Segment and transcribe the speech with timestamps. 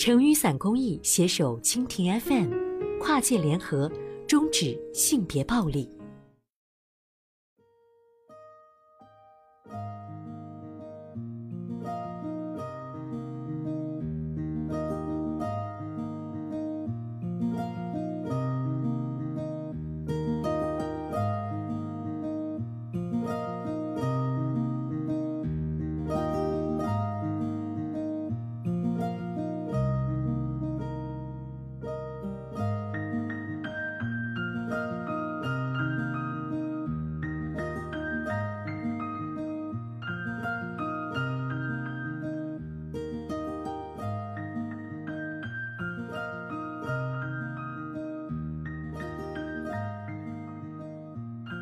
[0.00, 2.48] 成雨伞公益携手蜻蜓 FM，
[2.98, 3.92] 跨界联合，
[4.26, 5.86] 终止性别暴力。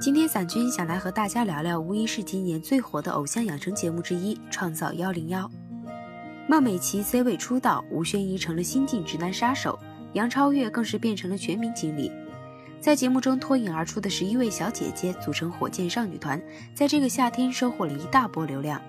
[0.00, 5.42] 今天伞君想来和大家聊聊，无疑是今年最火的偶像养成节目之一《创造幺零幺》。
[6.48, 9.78] 孟美岐 C 位出道，吴宣仪成了新晋直男杀手，
[10.14, 12.10] 杨超越更是变成了全民经理。
[12.80, 16.40] 在节目中脱颖而出的十一位小姐姐组成火箭少女团，
[16.74, 18.80] 在这个夏天收获了一大波流量。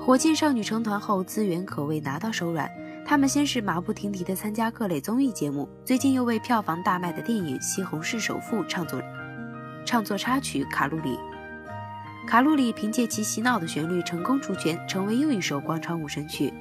[0.00, 2.68] 火箭少女成团后，资源可谓拿到手软。
[3.06, 9.00] 她们先是马不停蹄地参加各类综艺节目，最近又为票房大卖的电影《西红柿首富》唱作。
[9.88, 11.16] 唱作插曲《卡路里》，
[12.28, 16.52] 卡路里凭借其洗脑的旋律成功出圈，成为又一首广场舞神曲。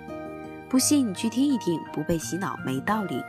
[0.70, 3.22] 不信你去听一听，不被洗脑没道理。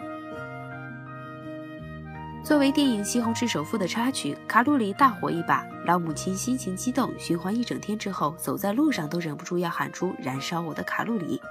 [2.44, 11.42] 作为电影《西红柿首富》的插曲，《卡路里》大火一把，老母亲心情激动，循环一整天之后，走在路上都忍不住要喊出“燃烧我的卡路里”。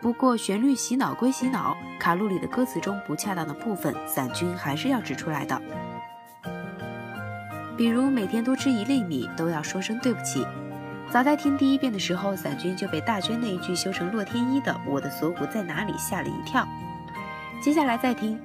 [0.00, 5.60] 不过旋律洗脑归洗脑，卡路里的歌词中不恰当的部分，伞君还是要指出来的。
[7.78, 10.44] 比如每天多吃一粒米都要说声对不起。
[11.10, 16.66] 早在听第一遍的时候，伞君就被大娟那一句修成洛天依的“我的锁骨在哪里”吓了一跳。
[17.62, 18.36] 接下来再听，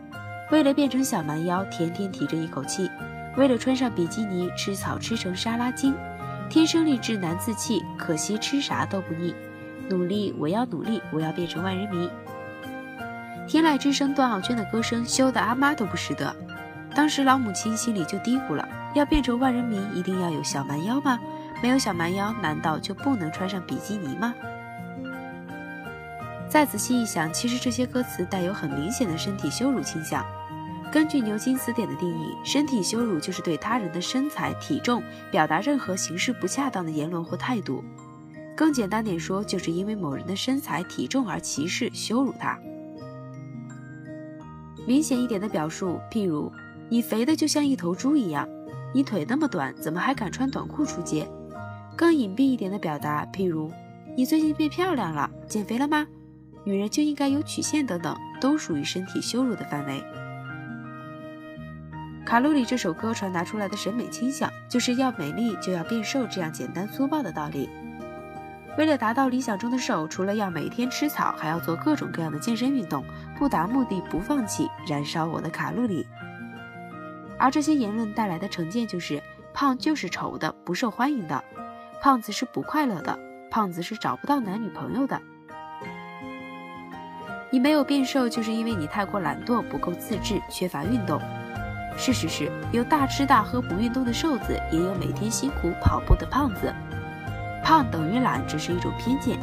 [0.52, 2.88] 为了变成小蛮腰，天天提着一口气；
[3.36, 5.96] 为了穿上比基尼，吃草吃成沙拉精。
[6.48, 9.34] 天生丽质难自弃，可惜吃啥都不腻。
[9.90, 12.08] 努力，我要努力，我要变成万人迷。
[13.48, 16.34] 天籁之声段奥娟的歌声羞得阿妈都不识得。
[16.94, 18.66] 当时老母亲心里就嘀咕了。
[18.94, 21.20] 要变成万人迷，一定要有小蛮腰吗？
[21.62, 24.34] 没有小蛮腰，难道就不能穿上比基尼吗？
[26.50, 30.24] 再仔细一想，其实这些歌词带有很明显的身体羞辱倾向。
[30.92, 37.84] 根据牛津词典的定义，身体羞辱就是对他人的身材、体重表达任何形式不恰当的言论或态度。
[38.56, 42.60] 更简单点说，就是因为某人的身材、体重而歧视、羞辱他。
[44.86, 46.52] 明显一点的表述，譬如
[46.90, 48.48] “你肥的就像一头猪一样”。
[48.94, 51.28] 你腿那么短，怎么还敢穿短裤出街？
[51.96, 53.72] 更隐蔽一点的表达，譬如
[54.16, 56.08] “你最近变漂亮了，减肥了吗？”
[56.64, 60.04] 女人就应该有曲线等等，都属于身体羞辱的范围。
[62.26, 67.70] 卡路里这首歌传达出来的审美倾向，就是要美丽就要变瘦这样简单粗暴的道理。
[68.78, 73.04] 为了达到理想中的瘦，除了要每天吃草，还要做各种各样的健身运动，
[73.38, 76.08] 不达目的不放弃，燃烧我的卡路里。
[77.44, 79.22] 而这些言论带来的成见就是：
[79.54, 81.44] 胖就是丑的，不受欢迎的；
[82.02, 83.20] 胖子是不快乐的；
[83.52, 85.22] 胖子是找不到男女朋友的。
[87.52, 91.20] 你没有变瘦，就是因为你太过懒惰，不够自制，缺乏运动。
[91.98, 96.74] 事实是有大吃大喝不运动的瘦子，也有每天辛苦跑步的胖子。
[97.62, 99.38] 胖等于懒，只是一种偏见。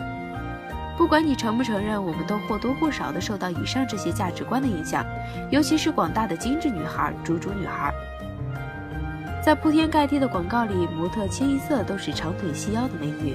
[0.97, 5.05] 不管你承不承认，我们都或多或少的受到以上这些价值观的影响，
[5.51, 7.93] 尤其是广大的精致女孩、猪猪女孩。
[9.43, 13.35] 在铺天盖地的广告里，模特清一色都是长腿细腰的美女，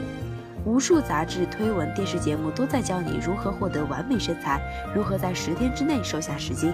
[0.63, 4.61] 无数杂志推文、电视节目都在教你如何获得完美身材，
[4.93, 6.73] 如何在十天之内瘦下十斤。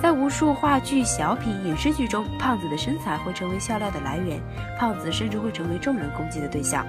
[0.00, 4.38] 在无数话剧、小品、影视剧中，胖子的身材会成为笑料的来源，
[4.78, 6.86] 胖子甚至会成为众人攻击的对象。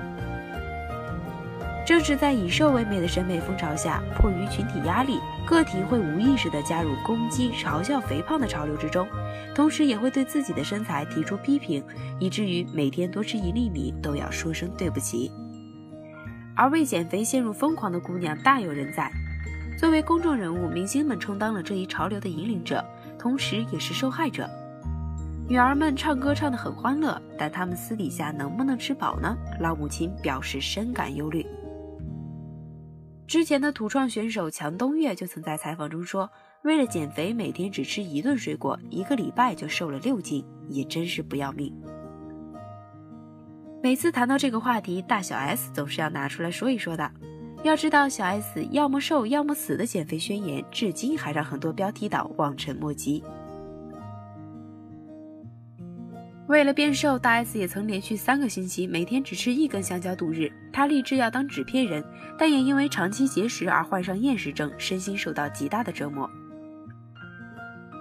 [1.86, 9.08] 正是在以瘦为美的审美风潮下，迫于群体压力，个体会无意识地加入攻击、嘲笑肥胖的潮流之中，
[9.56, 11.82] 同时也会对自己的身材提出批评，
[12.20, 15.32] 以至于每天多吃一粒米都要说声对不起。
[16.54, 19.10] 而为减肥陷入疯狂的姑娘大有人在。
[19.78, 22.84] 作为公众人物，明星们充当了这一潮流的引领者，
[23.18, 24.50] 同时也是受害者。
[25.48, 29.38] 女儿们唱歌唱得很欢乐，但她们私底下能不能吃饱呢？
[29.62, 31.46] 老母亲表示深感忧虑。
[33.28, 36.32] 之前的土创选手强东岳就曾在采访中说，
[36.64, 41.74] 为了减肥，每天只吃一顿水果，一个礼拜就瘦了六斤，也真是不要命。
[43.84, 47.12] 每次谈到这个话题，大小 S 总是要拿出来说一说的。
[47.64, 53.22] 要知道，小 S 要么瘦要么死的减肥宣言，至今还让很多标题党望尘莫及。
[56.48, 60.50] 为了变瘦，大 S 也曾连续三个星期每天只吃一根香蕉度日。
[60.72, 62.02] 她立志要当纸片人，
[62.40, 66.30] 但也因为长期节食而患上厌食症，身心受到极大的折磨。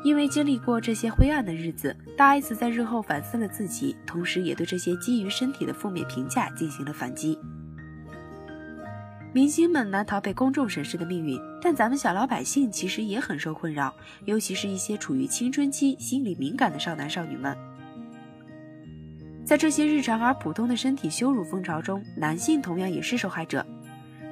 [0.04, 7.36] 因为经历过这些灰暗的日子，大 S 在日后反思了自己，同时也对这些基于身体的负面评价进行了反击。
[9.32, 13.92] 明星们难逃被公众审视的命运，但咱们小老百姓其实也很受困扰，
[14.24, 17.56] 尤其是一些处于青春期、心理敏感的少男少女们。
[19.46, 23.64] 在这些日常而普通的身体羞辱风潮中，男性同样也是受害者。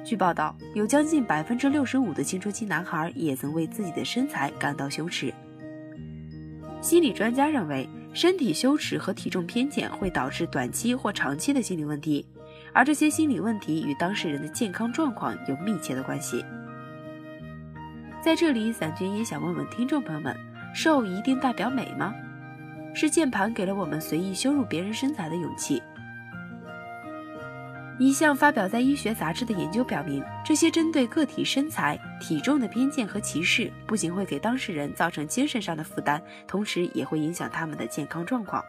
[0.03, 5.33] 据报道，有将近百分之六十五的青春期男孩也曾为自己的身材感到羞耻。
[6.81, 12.27] 心理专家认为，身体羞耻和体重偏见会导致短期或长期的心理问题，
[12.73, 16.43] 而这些心理问题与当事人的健康状况有密切的关系。
[18.21, 20.35] 在这里，伞君也想问问听众朋友们：
[20.73, 22.13] 瘦一定代表美吗？
[22.95, 25.83] 是键盘给了我们随意羞辱别人身材的勇气。
[27.97, 38.63] 一项发表在医学杂志的研究表明，这些针对个体身材、体重的偏见和歧视，不仅会给当事人造成精神上的负担，同时也会影响他们的健康状况。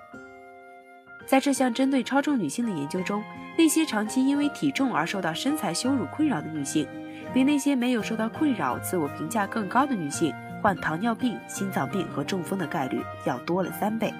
[1.27, 3.21] 在这项针对超重女性的研究中，
[3.59, 6.87] 那些长期因为体重而受到身材羞辱困扰的女性，
[7.35, 10.33] 比那些没有受到困扰、自我评价更高的女性。
[10.63, 14.13] 患糖尿病、心脏病和中风的概率要多了三倍。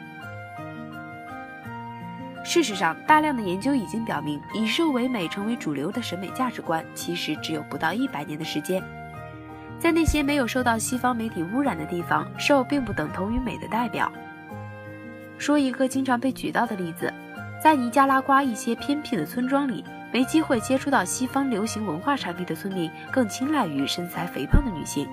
[2.45, 8.81] 事实上，大量的研究已经表明，以瘦为美成为主流的审美价值观，其实只有不到一百年的时间。
[9.81, 14.11] 在那些没有受到西方媒体污染的地方，瘦并不等同于美的代表。
[15.39, 17.13] 说一个经常被举到的例子，
[17.61, 25.09] 在尼加拉瓜一些偏僻的村庄里，没机会接触到西方流行文化产品的村民，更青睐于身材肥胖的女性。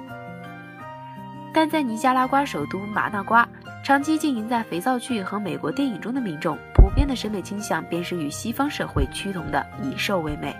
[1.53, 3.47] 但在尼加拉瓜首都马纳瓜，
[3.83, 10.55] 长期经营在肥皂剧和美国电影中的民众，普遍的审美倾向便是与西方社会趋同的以瘦为美。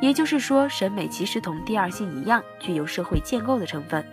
[0.00, 4.04] 也就是说，审美其实同第二性一样，具有社会建构的成分。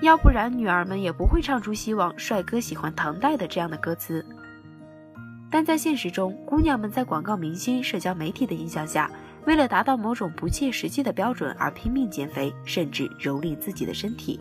[0.00, 4.24] 要不然，女儿们也不会唱出希望帅哥喜欢唐代的这样的歌词。
[5.50, 9.10] 但在现实中，姑娘们在广告明星、社交媒体的影响下。
[9.46, 14.40] 为了达到某种不切实际的标准而拼命减肥，甚至蹂躏自己的身体，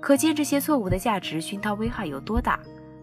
[0.00, 2.58] 可见这些错误的价值熏陶危害有多大。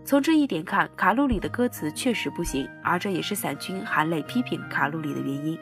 [0.05, 5.59] 从这一点看，卡路里的歌词确实不行，而这也是伞君含泪批评卡路里的原因。